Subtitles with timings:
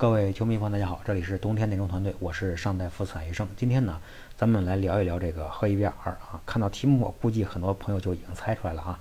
[0.00, 3.46] 各位球迷朋友，大家好，这里是冬天内容团队，我是上代福彩医生。
[3.54, 4.00] 今天呢，
[4.34, 6.40] 咱们来聊一聊这个赫伊比尔啊。
[6.46, 8.98] 看到题目，我估计很多朋友就已经猜出来了啊。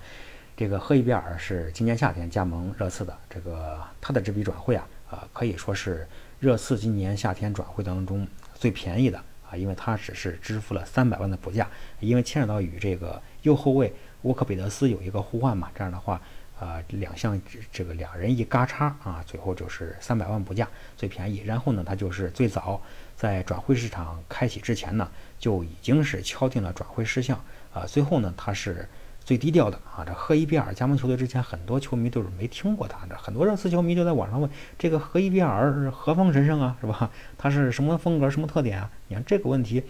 [0.57, 6.05] 这个赫伊比尔是今年夏天加盟热刺的，这个他的这笔转会啊，啊可以说是
[6.38, 9.18] 热刺今年夏天转会当中最便宜的
[9.50, 11.66] 啊，因为他只是支付了三百万的补价，
[12.02, 13.93] 因为牵扯到与这个右后卫
[14.23, 16.21] 沃克贝德斯有一个互换嘛，这样的话。
[16.60, 17.39] 啊，两项
[17.71, 20.68] 这个两人一嘎叉啊，最后就是三百万补价
[20.98, 21.41] 最便宜。
[21.46, 22.81] 然后呢，他就是最早
[23.16, 25.09] 在转会市场开启之前呢，
[25.40, 27.41] 就已经是敲定了转会事项
[27.73, 27.86] 啊。
[27.86, 28.86] 最后呢，他是
[29.23, 30.03] 最低调的啊。
[30.05, 37.09] 这赫伊比尔加盟球队之前，很多球迷都是没听过他的，很多热刺球迷就在网上问这个赫伊比尔是何方神圣啊，是吧？
[37.38, 38.91] 他是什么风格、什么特点啊？
[39.08, 39.81] 你看这个问题，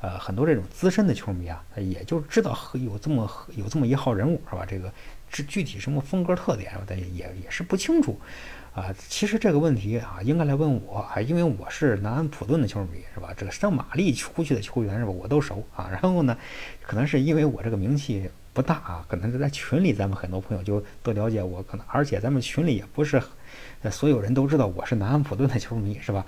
[0.00, 4.64] 呃，很多这种资深的球迷啊，也就知道有这么有这么一号人物，是吧？
[4.66, 4.90] 这个。
[5.34, 8.16] 这具体什么风格特点，我也也是不清楚，
[8.72, 13.34] 啊，其实这个问题啊，应该来问我啊，因为我是南安普顿的球迷，是吧？
[13.36, 15.88] 这个圣玛丽出去的球员是吧，我都熟啊。
[15.90, 16.38] 然后呢，
[16.80, 23.20] 可能是因为我这个名气不大啊，可能是在群里咱们很多朋友就都了解我，可能而且咱们群里也不是
[23.90, 26.24] 所有人都知道我是南安普顿的球迷，是吧？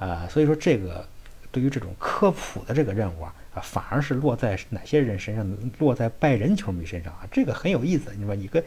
[0.00, 1.08] 啊，所以说这个
[1.50, 3.34] 对于这种科普的这个任务啊。
[3.54, 5.58] 啊反而是落在哪些人身上？
[5.78, 8.12] 落在拜仁球迷身上啊，这个很有意思。
[8.16, 8.62] 你说一个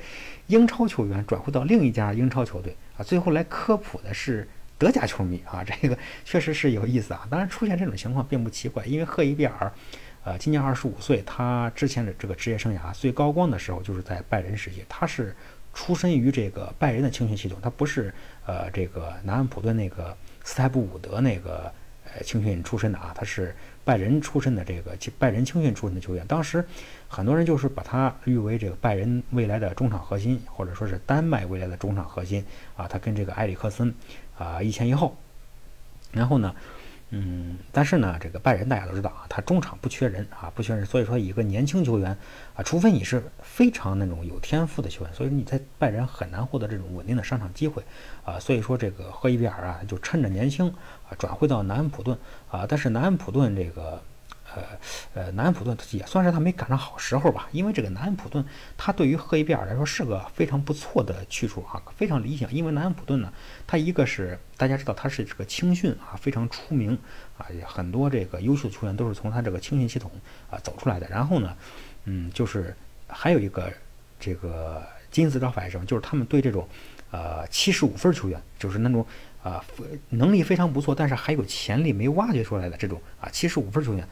[0.47, 4.45] 英超球员转会到另一家英超球队啊，最后来科普的是
[4.77, 7.25] 德甲球迷啊，这个 确实是有意思啊。
[7.29, 9.71] 当然出现这种情况并不奇怪，因为赫伊比尔，
[10.25, 15.33] 呃，今年二十五岁，他之前的这个职业生涯最高光的时候就是在拜仁时期，他是
[15.73, 18.13] 出身于这个拜仁的青训系统，他不是
[18.45, 21.71] 呃这个南安普顿那个斯泰布伍德那个。
[22.13, 26.25] 呃，青训出身的啊，他是拜仁出身的这个拜仁青训出身的球员。
[26.27, 26.63] 当时
[27.07, 32.45] 很多人就是把他誉为这个拜仁未来的中场核心，或者说是丹麦未来的中场核心
[32.75, 32.87] 啊。
[32.87, 33.93] 他跟这个埃里克森
[34.37, 35.15] 啊一前一后，
[36.11, 36.53] 然后呢。
[37.13, 42.17] 嗯，但是呢，这个拜仁大家都知道啊，他中场不缺人啊，不缺人，所以说一个年轻球员
[42.55, 47.83] 啊，除非你是非常那种有天赋的球员，所以你在拜仁很难获得这种稳定的上场机会
[48.23, 48.39] 啊。
[48.39, 50.73] 所以说这个赫伊比尔啊，就趁着年轻
[51.17, 52.17] 转会到南安普顿
[52.49, 54.01] 啊，但是南安普顿这个。
[54.53, 54.61] 呃
[55.13, 58.43] 呃，南安普顿也算是他没赶上好时候吧，因为这个南安普顿，
[58.75, 62.51] 他对于赫伊比尔来说是个非常不错的去处啊，非常理想。
[62.53, 63.31] 因为南安普顿呢，
[63.65, 66.97] 他一个是大家知道他是这个青训啊，非常出名
[67.37, 70.11] 啊，很多这个优秀球员都是从他这个青训系统
[70.49, 71.07] 啊走出来的。
[71.07, 71.55] 然后呢，
[72.03, 72.75] 嗯，就是
[73.07, 73.71] 还有一个
[74.19, 76.67] 这个金字招牌什么，就是他们对这种
[77.11, 79.05] 呃七十五分球员，就是那种
[79.43, 79.63] 啊
[80.09, 84.07] 能力非常不错，但是还有潜力没挖掘出来的这种啊七十五分球员。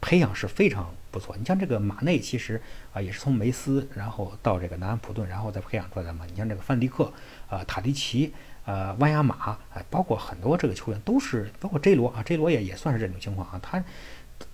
[0.00, 1.36] 培养是非常不错。
[1.36, 2.62] 你像这个马内，其实
[2.92, 6.24] 啊也是从梅斯，然后到这个南安普顿，然后再培养出来的嘛。
[6.30, 7.12] 你像这个范迪克，
[7.48, 8.32] 啊塔迪奇，
[8.64, 13.58] 呃万亚马，哎，包括很多这个球员都是，包括 J 罗啊，J 罗也也算是这种情况啊。
[13.60, 13.82] 他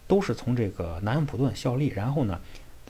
[0.06, 2.40] 都是从这个南安普顿效力，然后呢，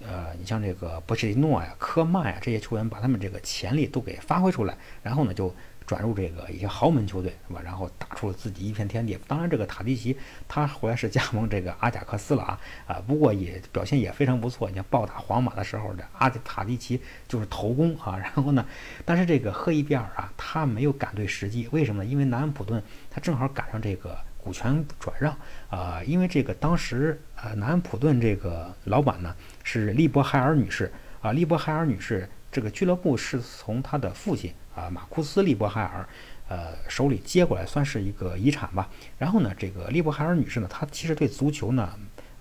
[0.07, 5.53] 呃，你像这个波切蒂诺呀、科曼呀这些球员，把他们这个潜力都给发挥出来，然后呢就。
[5.87, 7.61] 转入这个一些豪门球队是吧？
[7.63, 9.19] 然后打出了自己一片天地。
[9.29, 10.17] 当然，这个塔迪奇
[10.49, 13.03] 他后来是加盟这个阿贾克斯了啊啊！
[13.07, 14.69] 不过也表现也非常不错。
[14.69, 18.17] 你像暴打皇马的时候，这阿塔迪奇就是头功啊。
[18.17, 18.65] 然后呢，
[19.05, 21.69] 但是这个赫伊比尔啊，他没有赶对时机。
[21.71, 22.09] 为什么呢？
[22.09, 25.37] 因为南安普顿他正好赶上这个股权转让
[25.69, 26.03] 啊。
[26.05, 30.91] 因为这个当时呃，南安普顿这个老板呢是利伯海尔女士
[31.21, 31.33] 啊。
[31.33, 34.51] 利伯海尔女士这个俱乐部是从他的父亲。
[34.75, 36.09] 啊，马库斯·利伯海尔，
[36.49, 38.89] 呃，手里接过来算是一个遗产吧。
[39.19, 41.89] 然后呢，这个利伯海尔女士呢，她其实对足球呢，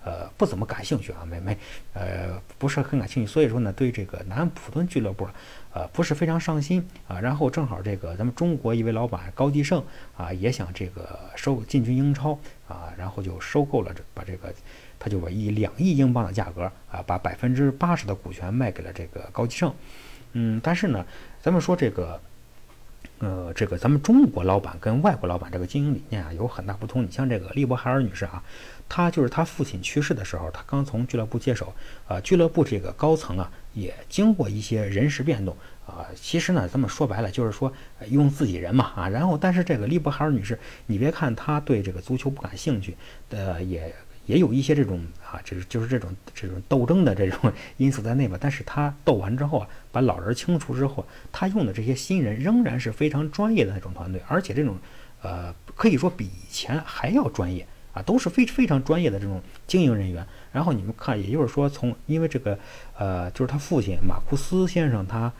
[0.04, 1.56] 呃，不怎么感兴趣啊，没没，
[1.92, 3.30] 呃，不是很感兴趣。
[3.30, 5.26] 所以说呢，对这个南安普顿俱乐部，
[5.72, 7.20] 呃，不是非常上心啊。
[7.20, 9.82] 然后正好这个咱们中国一位老板高继胜
[10.16, 14.52] 啊，也想这个收进军英超啊，然后就收购了这把这个，
[14.98, 19.72] 他就把以两亿英镑的价格啊，把百分之八十的股权卖给了这个高继胜。
[20.34, 21.04] 嗯，但是呢，
[21.40, 22.20] 咱们说这个，
[23.20, 27.02] 呃，这个咱们中国老板跟外国老板这个经营理念啊有很大不同。
[27.02, 28.42] 你像这个利伯海尔女士啊，
[28.88, 31.72] 她就是她父亲去世的时候，她刚从俱乐部接手，
[32.06, 35.56] 啊，俱乐部这个高层啊也经过一些人事变动
[35.86, 36.06] 啊。
[36.14, 37.72] 其实呢，咱们说白了就是说
[38.08, 39.08] 用自己人嘛啊。
[39.08, 42.96] 然后，但是这个利伯海尔女士，你别看她对这个足球不感兴趣，
[43.30, 43.94] 呃，也。
[44.26, 48.36] 也有一些这种啊，就是就是这种这种斗争的这种 因素在内吧。
[48.40, 54.76] 但是他斗完之后啊，把老人清除之后，他用的这些新人仍然是非常专业的那种团队，而且这种
[55.22, 60.26] 呃可以说比以前还要专业啊，都是非非常专业的这种经营人员。
[60.52, 62.58] 然后你们看，也就是说从因为这个
[62.96, 65.32] 呃，就是他父亲马库斯先生他。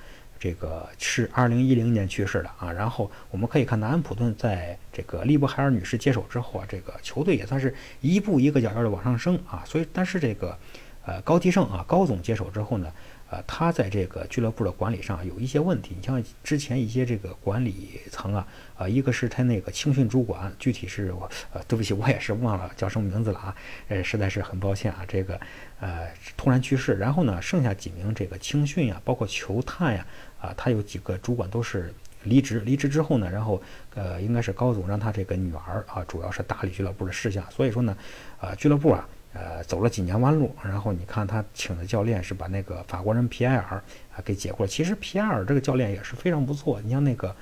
[0.44, 2.70] 这个是二零一零年去世的啊。
[2.70, 9.64] 然后我们可以看南安普顿在这个利伯海尔女士接手之后啊，这个球队也算是一步一个脚印的往上升啊。
[9.64, 10.58] 所以，但是这个
[11.06, 12.93] 呃高提胜啊高总接手之后呢。
[13.31, 15.96] 呃，他在这个俱乐部的管理上有一些问题。
[15.99, 18.46] 你像之前一些这个管理层啊，
[18.76, 23.56] 啊，一个是他那个青训主管，具体是我，呃，对不起，我也是忘了叫什么名字了啊，
[23.88, 25.41] 呃，实在是很抱歉啊，这个，
[25.81, 26.06] 呃，
[26.37, 26.94] 突然去世。
[26.94, 30.06] 然后呢，剩下几名这个青训呀，包括球探呀，
[30.44, 31.93] 啊，他有几个主管都是
[32.25, 32.61] 离职。
[32.61, 33.62] 离职之后呢，然后，
[33.94, 37.44] 呃，应该是高总让他这个女儿啊，主要是打理俱乐部的事项。
[37.50, 37.96] 所以说呢，
[38.41, 39.08] 啊，俱乐部啊。
[39.37, 43.82] 呃，走了几年弯路，然后你看他请的教练是把那个法国人皮埃尔
[44.14, 44.69] 啊给解雇了。
[44.69, 46.81] 其实皮埃尔这个教练也是非常不错。
[46.85, 47.35] 你像那个，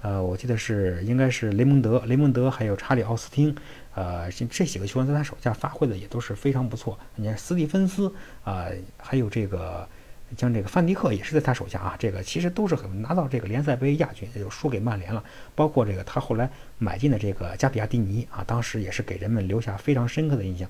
[0.00, 3.54] 呃，我记得是应该是雷蒙德，雷蒙德还有查理奥斯汀，
[3.94, 6.98] 呃，这几个球员在他手下发挥的也都是非常不错。
[7.16, 8.10] 你看斯蒂芬斯
[8.42, 9.86] 啊，还有这个。
[10.36, 15.22] 像这个范迪克也是在他手下啊，这个其实都是很拿到这个联赛杯亚军，也就输给曼联了。
[15.54, 20.68] 包括这个他后来买进的这个加比亚蒂尼啊，当时也是给人们留下非常深刻的印象。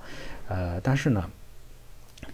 [0.49, 1.31] 呃，但是呢，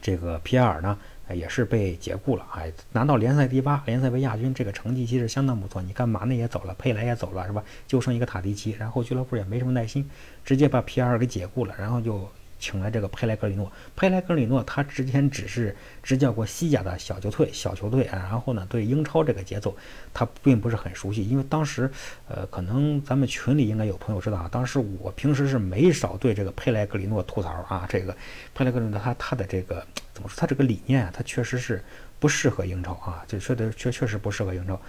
[0.00, 0.98] 这个皮埃尔呢
[1.32, 5.80] 也是被解雇了，哎，拿到联赛第八，联赛杯亚军，这个成绩其实相当不错。
[5.80, 7.62] 你看马内也走了，佩莱也走了，是吧？
[7.86, 10.10] 就剩一个塔迪奇，然后俱乐部也没什么耐心，
[10.44, 12.28] 直接把皮埃尔给解雇了，然后就。
[12.62, 19.76] 请来这个佩莱格里诺，佩莱格里诺他之前只是执教过西甲的小球队，小球队啊，然后呢，对英超这个节奏
[20.14, 21.91] 他并不是很熟悉，因为当时，
[22.29, 28.17] 呃，可能咱们群里应该有朋友知道啊，当时我平时是没少对这个佩莱格里诺吐槽啊，这个
[28.55, 29.85] 佩莱格里诺他他的这个
[30.15, 31.82] 怎么说，他这个理念啊，他确实是
[32.20, 34.81] 不适合英超啊，就确实确确实不适合英超，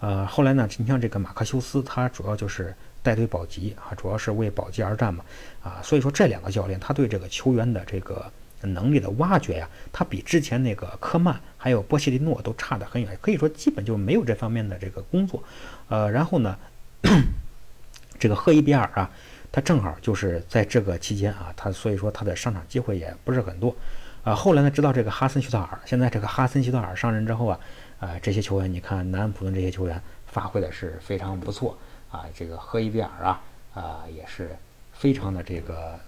[0.00, 2.74] 呃，后来呢，你像这个马克修斯，他主要就是。
[3.02, 5.24] 带队保级啊，主要是为保级而战嘛，
[5.62, 8.30] 啊，所以说这两个教练他对这个球员的这个
[8.62, 15.42] 能力的挖掘呀，他比之前那个科曼还有波切蒂诺都差得很远，可以说基本就没有这方面的这个工作，
[15.88, 16.58] 呃，然后呢，
[18.20, 19.10] 这个赫伊比尔啊，
[19.50, 23.74] 他正好就是在这个期间啊，他所以说他的上场机会也不是很多，
[24.22, 27.58] 啊，后来呢，知道这个哈森徐特尔，现在这个哈森徐特尔上任之后啊，
[27.98, 31.78] 啊，这些球员你看南安普顿这些球员发挥的是非常不错。
[32.10, 33.40] 啊，这个赫伊比尔啊，
[33.72, 34.56] 啊，也是
[34.92, 35.98] 非常的这个，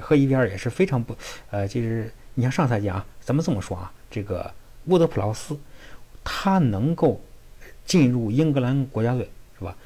[0.00, 1.16] 赫伊比尔也是非常不，
[1.50, 4.52] 呃，就是你像上赛季啊，咱们这么说啊，这个
[4.86, 5.56] 沃德普劳斯，
[6.24, 7.20] 他能够
[7.84, 9.76] 进入英格兰国家队，是吧？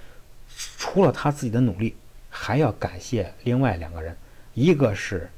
[0.79, 1.95] 除了他自己的努力，
[2.31, 4.17] 还要感谢另外两个人，
[4.55, 5.29] 一个是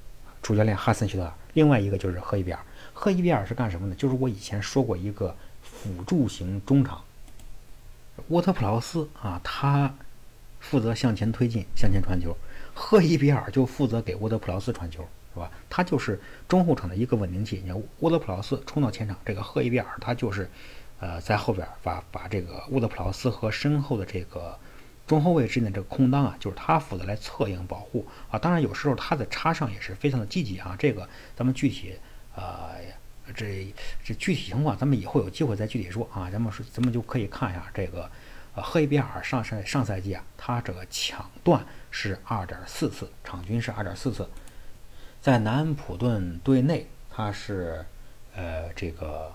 [0.41, 2.61] 主教练哈森希特尔，另外一个就是赫伊比尔。
[2.95, 3.95] 赫伊比尔是干什么呢？
[3.97, 7.03] 就是我以前说过一个辅助型中场，
[8.29, 9.93] 沃特普劳斯啊，他。
[10.61, 12.37] 负责向前推进、向前传球，
[12.75, 15.51] 赫伊比尔就负责给沃德普劳斯传球，是吧？
[15.71, 17.61] 他就是中后场的一个稳定器。
[17.65, 20.51] 你看，沃德普劳斯冲到前场，这个赫伊比尔他就是，
[21.01, 24.59] 呃，在后边把把这个沃德普劳斯和身后的这个
[25.07, 28.39] 中后卫之间的这个空当啊，就是他负责来策应保护啊。
[28.39, 30.77] 当然，有时候他的插上也是非常的积极啊。
[30.79, 31.95] 这个咱们具体，
[32.35, 32.75] 呃，
[33.35, 33.73] 这
[34.05, 36.31] 这具体情况咱们以后有机会再具体说啊。
[36.31, 38.11] 咱们说，咱们就可以看一下这个。
[38.61, 44.29] 赫伊比尔上赛上赛季啊，他这个抢断是二点四次，场均是二点四次。
[45.21, 47.85] 在南安普顿队内，他是
[48.35, 49.35] 呃这个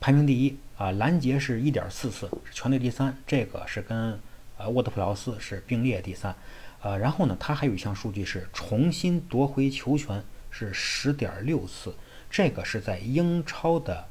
[0.00, 3.16] 排名第一啊，拦截是一点四次，是全队第三。
[3.26, 4.18] 这个是跟
[4.56, 6.34] 呃沃特普劳斯是并列第三。
[6.82, 11.94] 呃，然后呢，他还有一项数据是重新夺回球权是十点六次，
[12.30, 14.06] 这个是在英超的。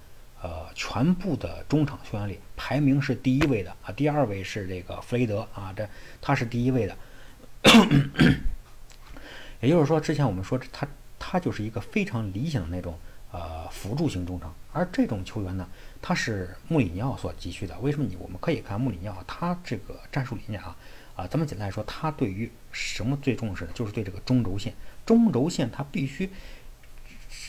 [0.46, 5.90] 呃，全部的中场球员里排名是第一位的啊，第二位是这个弗雷德啊，这
[6.22, 6.96] 他是第一位的。
[9.60, 10.88] 也就是说，之前我们说他
[11.18, 12.96] 他就是一个非常理想的那种
[13.32, 15.68] 呃辅助型中场，而这种球员呢，
[16.00, 17.76] 他是穆里尼奥所急需的。
[17.80, 20.78] 为什么你我们可以看穆里尼奥他这个战术理念啊
[21.16, 24.76] 啊，咱们简单来说，他对于什么最重视的，就是对这个中轴线，
[25.08, 26.30] 中轴线他必须。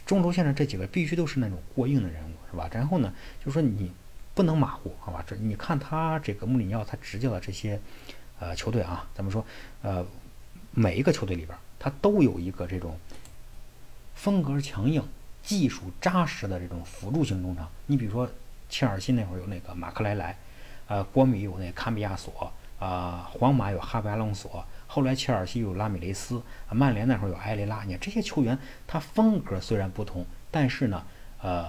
[0.04, 2.68] 中轴线上这几个必须都是那种过硬的人物，是吧？
[2.72, 3.12] 然后呢，
[3.44, 3.90] 就说你
[4.34, 5.24] 不能马虎，好吧？
[5.26, 7.80] 这你看他这个穆里尼奥他执教的这些
[8.38, 9.44] 呃球队啊，咱们说
[9.82, 10.06] 呃
[10.72, 12.98] 每一个球队里边，他都有一个这种
[14.14, 15.02] 风格强硬、
[15.42, 17.68] 技术扎实的这种辅助型中场。
[17.86, 18.30] 你比如说
[18.68, 20.36] 切尔西那会儿有那个马克莱莱，
[20.86, 24.64] 呃，国米有那坎比亚索，啊，皇马有哈维阿隆索。
[24.86, 26.40] 后来切尔西有拉米雷斯，
[26.70, 31.04] 曼联那会儿有埃雷拉，你看这些球员，他风格虽然不同，但是呢，
[31.42, 31.68] 呃，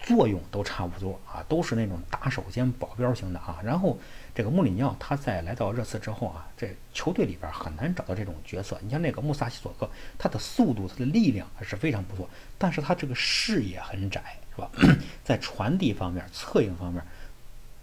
[0.00, 3.58] 作用都差不多啊，都是那种打手兼保镖型的啊。
[3.64, 3.98] 然后
[4.34, 8.78] 这个穆里尼奥他在来到热刺之后啊，这球队里边很难找到这种角色。
[8.82, 14.70] 你像那个穆萨西索克，他的速度、他的力量还是非常不错，但是他这个视野很窄，是吧？
[15.24, 17.02] 在传递方面、策应方面，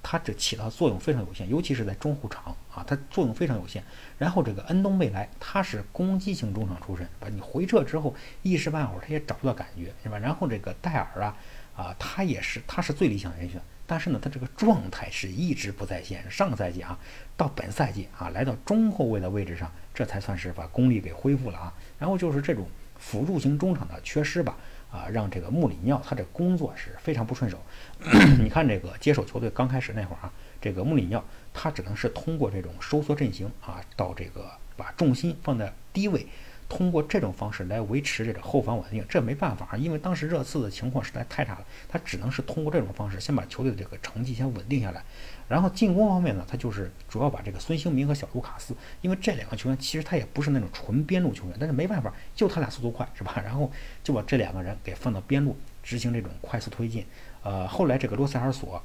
[0.04, 3.84] 它这起到作用非常有限，尤其是在中后场啊，它作用非常有限。
[4.18, 10.18] 然后这个恩东贝莱，他是攻击型中场出身，把你回撤之后一时半会儿他也找不到感觉，是吧？
[10.18, 11.38] 然后这个戴尔啊，
[11.76, 16.30] 啊，他也是，他是最理想人选，但是呢，他这个状态是一直不在线。
[16.30, 16.98] 上个赛季啊，
[17.38, 21.74] 到本赛季啊，来到中后卫的位置上，这才算是把功力给恢复了啊。
[22.00, 22.68] 然后就是这种
[22.98, 24.58] 辅助型中场的缺失吧。
[24.92, 27.58] 啊，让这个穆里尼奥他这工作是非常不顺手。
[28.40, 30.32] 你看这个接手球队刚开始那会儿啊，
[30.62, 36.28] 这个穆里尼奥他只能是通过这种收缩阵型啊，到这个把重心放在低位。
[36.70, 45.04] 通过这种方式来维持这个后防稳定，这没办法，因为当时热刺的情况实在太差了，他只能是通过这种方式先把球队的这个成绩先稳定下来。
[45.52, 53.40] 然后进攻方面呢，他就是主要把这个孙兴民和小卢卡斯，因为这两个球员其实他也不是那种纯边路球员，但是没办法，就他俩速度快，是吧？
[53.44, 53.70] 然后
[54.04, 57.06] 就把这两个人给放到边路执行这种快速推进。
[57.44, 58.82] 呃，后来这个洛塞尔索。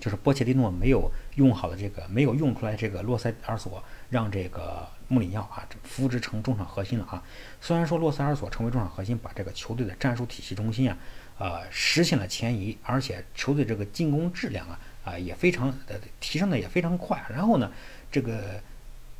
[0.00, 7.20] 就是波切蒂诺没有用好的这个，没有用出来这个洛塞尔索，让这个穆里尼奥啊扶植成中场核心了啊。
[7.60, 10.96] 虽然说洛塞尔索成为中场核心，把这个球队的战术体系中心啊，
[11.38, 14.78] 呃实现了前移，而且球队这个进攻质量啊
[15.08, 17.24] 啊也非常呃提升的也非常快。
[17.28, 17.70] 然后呢，
[18.10, 18.60] 这个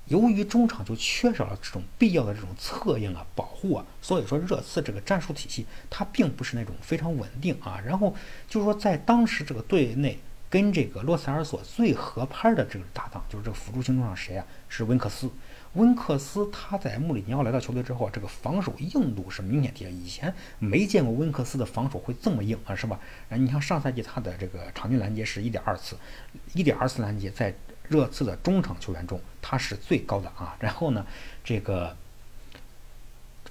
[0.07, 7.80] 由于中场就缺少了这种必要的这种策应啊保护啊，所以说热刺这个战术体系它并不是那种非常稳定啊。
[7.85, 8.14] 然后
[8.49, 10.18] 就是说在当时这个队内。
[10.50, 14.47] 跟这个洛塞尔索最合拍的这个搭档，就是这个辅助型中场谁啊？
[14.71, 15.30] 是温克斯。
[15.78, 19.92] 温克斯他在穆里尼奥来到球队之后啊，这个防守硬度是明显提升。
[19.92, 22.99] 以前没见过温克斯的防守会这么硬啊，是吧？
[23.30, 25.97] 你看上赛季他的这个场均拦截是一点二次，
[26.52, 27.54] 一点二次拦截在
[27.88, 30.56] 热刺的中场球员中他是最高的啊。
[30.58, 31.06] 然后呢，
[31.44, 31.97] 这个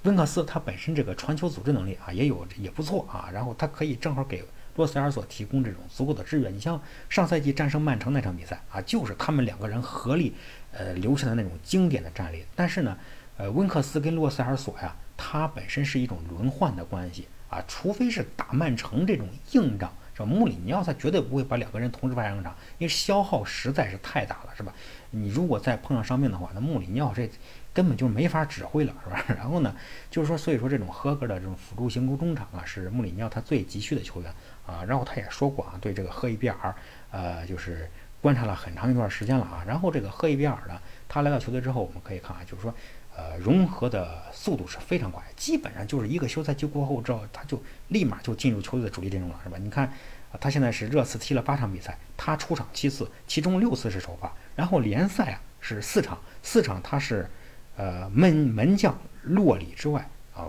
[0.02, 4.44] 温克斯他本身这个传球组织能力啊也有也不错啊，然后他可以正好给。
[4.76, 10.32] 洛塞尔索提供这种足够的支援，你像上赛季战胜曼城那场比赛啊，就是他们两个人合力，
[10.72, 12.44] 呃留下的那种经典的战例。
[12.54, 12.96] 但是呢，
[13.36, 20.26] 呃温克斯跟洛塞尔索呀，他本身是一种轮换的关系啊，除非是打曼城这种硬仗，是吧？
[20.26, 24.72] 穆里尼奥他绝对不会把两个人同时派上场，因为消耗实在是太大了，是吧？
[25.10, 27.28] 你如果再碰上伤病的话，那穆里尼奥这。
[27.74, 29.24] 根本就没法指挥了，是吧？
[29.38, 29.72] 然后呢，
[30.10, 34.34] 就是说，所以说这种合格的这种辅助型中场啊，是穆里尼奥他最急需的球员
[34.66, 34.82] 啊。
[34.84, 36.74] 然后他也说过啊，对这个赫伊比尔，
[37.12, 37.88] 呃，就是
[38.20, 39.64] 观察了很长一段时间了啊。
[39.66, 42.74] 然后这个赫伊比尔呢，他来到球队之后，我们可以看啊，就是说，
[43.16, 49.56] 呃，融合的速度是非常快，基本上就是一个休赛期过后之后，他就立马就进入球队的主力阵容了，是吧？
[49.58, 49.86] 你看，
[50.32, 57.28] 啊他现在是热刺踢了八场比赛，他出场七次，其中六次是首发，然后联赛啊是四场，四场他是。
[57.80, 60.46] 呃，门门将洛里之外啊，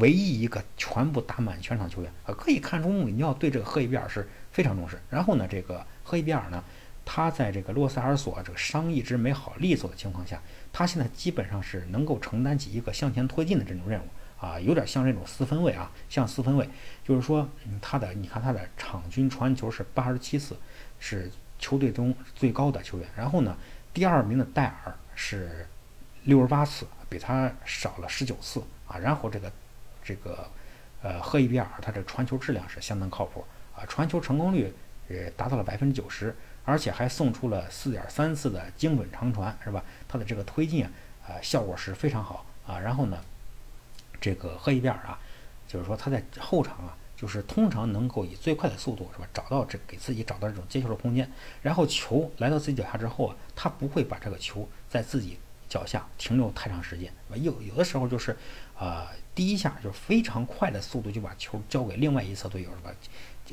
[0.00, 5.00] 唯一一个全部打满全场球员啊，可以看出穆里尼奥对这个赫伊比尔是非常重视。
[5.08, 6.64] 然后呢，这个赫伊比尔呢，
[7.04, 10.40] 他在这个洛塞尔索这个伤一直没好利索的情况下，
[10.72, 14.08] 他现在基本上是能够承担起一个向前推进的这种任务
[14.44, 16.68] 啊，有点像这种四分卫啊，像四分卫，
[17.04, 17.48] 就是说
[17.80, 20.56] 他的，你看他的场均传球是八十七次，
[20.98, 23.08] 是球队中最高的球员。
[23.16, 23.56] 然后呢，
[23.92, 25.66] 第二名的戴尔是。
[26.24, 28.96] 六十八次，比他少了十九次啊。
[28.96, 29.52] 然后这个，
[30.04, 30.48] 这个，
[31.02, 33.44] 呃，赫伊比尔他这个传球质量是相当靠谱
[33.74, 34.72] 啊，传球成功率
[35.08, 36.32] 也达到了百分之九十，
[36.64, 39.84] 而且还送出了四点三次的精准长传，是吧？
[40.08, 40.90] 他的这个推进啊，
[41.28, 42.78] 呃，效果是非常好啊。
[42.78, 43.18] 然后呢，
[44.20, 45.18] 这个赫伊比尔啊，
[45.66, 49.26] 就是说他在后场啊，就是通常能够以最快的速度，是吧？
[49.32, 51.30] 找到这给自己找到这种接球的空间，
[51.62, 55.38] 然后球来到自己脚下之后啊，他不会把这个球在自己。
[55.68, 58.36] 脚下停留太长时间，有有的时候就是，
[58.82, 62.92] 呃，第一下就是非常快的速度就把球交给另外一侧队友，是吧？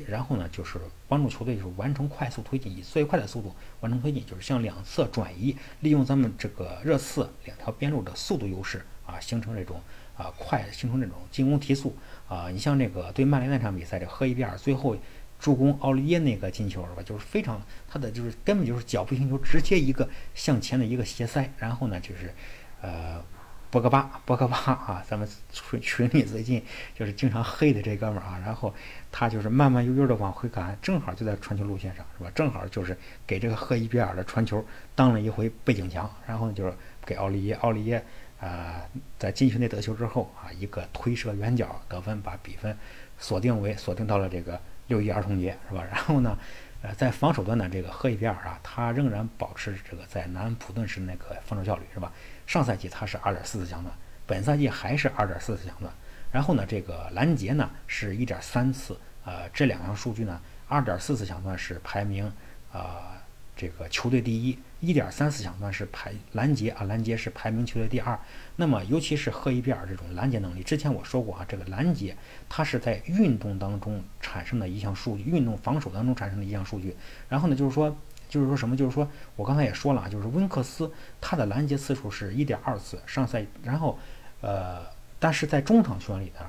[0.08, 9.80] 然后呢，就是帮助球队就是完成快速推进，以最快的速度完成推进，就是向两侧转移，利用咱们这个热刺两条边路的速度优势啊，形成这种
[10.16, 11.96] 啊快，形成这种进攻提速
[12.28, 12.50] 啊。
[12.50, 14.96] 你像这个对曼联那场比赛，这赫伊比尔最后。
[15.38, 17.02] 助攻奥利耶那个进球是吧？
[17.02, 22.34] 就是非常他的就是根本就是脚步行球，直接一个向前的一个斜塞，然后呢就是，
[22.82, 23.24] 呃，
[23.70, 26.62] 博格巴博格巴啊，咱们群群里最近
[26.94, 28.74] 就是经常黑的这哥们儿啊，然后
[29.12, 32.30] 他就是慢慢悠悠的往回赶，正好就在传球路线上是吧？
[32.34, 32.96] 正好就是
[33.26, 36.74] 给这个赫伊比尔的传球当了一回背景墙，然后就是
[37.06, 38.04] 给奥利耶，奥利耶
[38.40, 38.82] 啊
[39.18, 42.76] 在禁区内得球之后啊，一个推射远角得分，把比分
[43.18, 44.60] 锁定为锁定到了这个。
[44.90, 45.84] 六一儿童节是吧？
[45.88, 46.36] 然后呢，
[46.82, 52.12] 呃，在防守端呢，这个赫伊比尔啊，他仍然保持这个在南安普顿时那个防守效率是吧？
[52.50, 53.94] 上赛季他是二点四次抢断，
[54.26, 55.92] 本赛季还是二点四次抢断。
[56.32, 62.32] 然后呢，这个拦截呢是一点三次，呃，这两项数据呢，二点四次抢断是排名
[62.72, 63.20] 呃。
[63.56, 68.18] 这个球队第一，一点三次抢断是排拦截啊，拦截是排名球队第二。
[68.56, 72.16] 那么尤其是赫伊比尔这种拦截能力，之前我说过啊，这个拦截
[72.48, 76.96] 它是在运动当中产生的一项数据，运动防守当中产生的一项数据。
[77.28, 77.94] 然后呢，就是说，
[78.30, 78.74] 就是说什么？
[78.74, 79.06] 就是说
[79.36, 83.98] 我刚才也说了啊，就是温克斯他的拦截次数是一点二次，上赛，然后
[84.40, 84.86] 呃，
[85.18, 86.42] 但是在中场球员里边。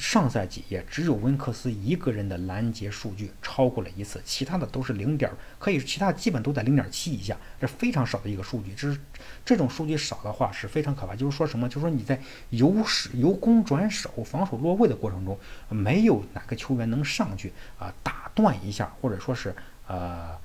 [0.00, 5.28] 上赛季也只有温克斯一个人的拦截数据超过了一次，其他的都是零点，
[5.58, 8.72] 可以其他基本都在零点七以下，这非常少的一个数据。
[8.76, 9.00] 这是
[9.44, 11.16] 这种数据少的话是非常可怕。
[11.16, 11.68] 就是说什么？
[11.68, 12.16] 就是说你在
[12.50, 15.36] 由守由攻转守、防守落位的过程中，
[15.68, 19.52] 没有哪个球员能上去啊打断一下，或者说是
[19.88, 20.38] 呃。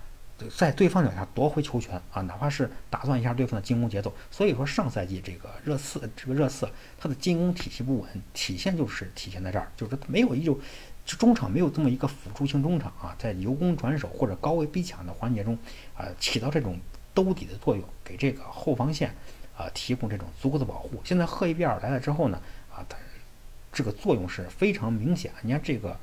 [0.49, 4.13] 在对方脚下夺回球权啊，哪怕是打断一下对方的进攻节奏。
[4.31, 10.59] 所以说上赛季这个热刺，这个热刺他的进攻体系不稳，体现就是体现在这儿，就是没有一种
[11.05, 15.57] 中场没有这么一个辅助性中场啊，在由攻转守或者高位逼抢的环节中
[15.95, 16.79] 啊，起到这种
[17.13, 19.13] 兜底的作用，给这个后防线
[19.57, 21.01] 啊提供这种足够的保护。
[21.03, 22.41] 现在赫伊比尔来了之后呢，
[22.73, 22.97] 啊，他
[23.71, 25.31] 这个作用是非常明显。
[25.41, 25.97] 你看这个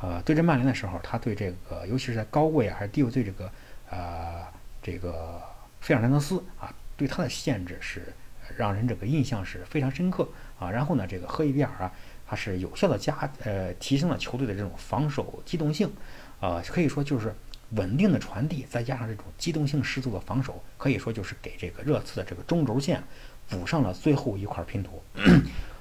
[0.00, 3.50] 呃对阵曼联的时候，他对这个尤其是在高位啊还是低位对这个。
[3.90, 4.46] 呃，
[4.82, 5.42] 这个
[5.80, 8.12] 费尔南德斯啊，对他的限制是
[8.56, 10.70] 让人这个印象是非常深刻啊。
[10.70, 11.92] 然后呢，这个赫伊比尔啊，
[12.26, 15.92] 他是有效的加呃提升了球队的这种防守机动性，
[16.40, 17.34] 啊，可以说就是
[17.70, 23.02] 稳定的传递，再加上这种机动性十足的防守，可以说就是给这个热刺的这个中轴线
[23.48, 25.02] 补上了最后一块拼图。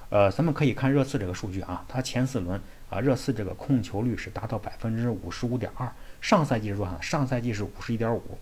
[0.10, 5.92] 呃，咱们可以看热刺这个数据啊，他前四轮啊，热刺这个控球率是达到百分之五十五点二。
[6.24, 7.02] 上赛季是多少？
[7.02, 8.40] 上赛季是五十一点五，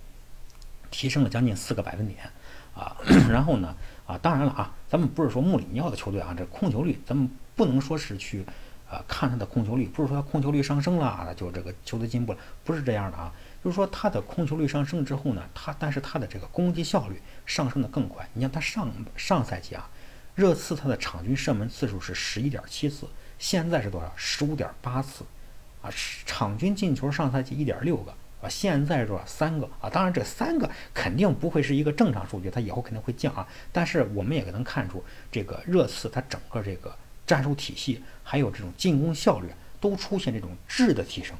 [0.91, 2.19] 提升了将近四个百分点
[2.75, 2.95] 啊。
[3.27, 8.45] 然后呢，啊，当然了啊，咱们不是说穆里尼奥的球队啊，这控球率咱们不能说是去
[8.87, 13.33] 呃看他的控球率，不是说他控球率上升了就这个球队进步了，不是这样的啊。
[13.63, 18.29] 就是说他的控球率上升之后呢，他但是他的这个攻击效率上升的更快。
[18.33, 19.89] 你像他上上赛季啊，
[20.35, 23.07] 热刺他的场均射门次数是十一点七次，
[23.39, 24.13] 现在是多少？
[24.15, 25.25] 十五点八次。
[25.81, 25.89] 啊，
[26.25, 29.89] 场均进球上赛季一点六个啊，现在是三个啊。
[29.89, 33.47] 当然，这三个肯定不会是一个正常数据，它以后肯定会降啊。
[33.71, 39.47] 但是我们也能看出，这个热刺它整个这个战术体系，还有这种进攻效率，
[39.79, 41.35] 都出现这种质的提升。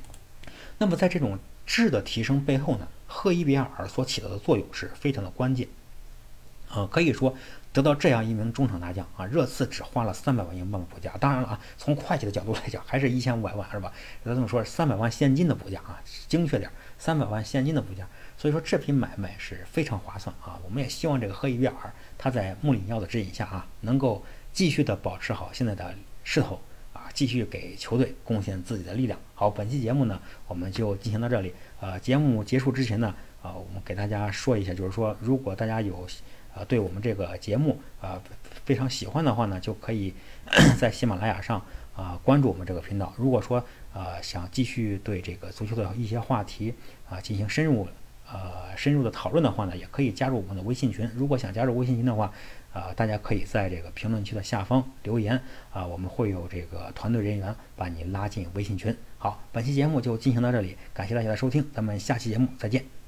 [0.77, 5.67] 那么在这种质的提升背后呢，赫伊比尔所起到的作用是非常的关键。
[6.69, 7.35] 啊，可以说。
[7.73, 11.15] 得到这样一名中场大将啊，热刺只花了三百万英镑的补价。
[11.21, 13.93] 当然了啊，从会计的角度来讲，还是一千五百万是吧？
[14.25, 18.05] 咱这么说，三百万现金的补价啊，精确点，三百万现金的补价。
[18.37, 20.59] 所以说这笔买卖是非常划算啊。
[20.65, 21.73] 我们也希望这个赫伊比尔
[22.17, 26.59] 他在穆里尼奥的指引下啊，能够继续的保持好现在的势头
[26.91, 29.17] 啊，继续给球队贡献自己的力量。
[29.33, 31.53] 好，本期节目呢，我们就进行到这里。
[31.79, 36.05] 呃，节目结束之前呢，啊，我们给大家说一下，就是说，如果大家有。
[36.55, 38.21] 啊，对我们这个节目啊
[38.65, 40.13] 非常喜欢的话呢，就可以
[40.77, 41.63] 在喜马拉雅上
[41.95, 43.13] 啊关注我们这个频道。
[43.17, 46.73] 如果说啊想继续对这个足球的一些话题
[47.09, 47.87] 啊进行深入
[48.31, 51.09] 呃深入的讨论的话呢，也可以加入我们的微信群。
[51.15, 52.31] 如果想加入微信群的话，
[52.73, 55.41] 啊大家可以在这个评论区的下方留言
[55.73, 58.95] 啊，我们会有这个团队人员把你拉进微信群。
[59.17, 63.00] 好，本期节目就进行到这里，感谢大家的收听，咱们下期节目再见。